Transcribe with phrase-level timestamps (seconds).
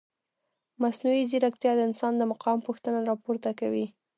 [0.81, 3.85] مصنوعي ځیرکتیا د انسان د مقام پوښتنه راپورته کوي.